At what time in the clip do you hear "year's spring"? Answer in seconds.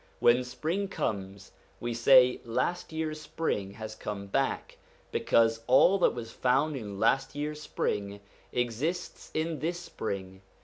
2.91-3.73, 7.35-8.19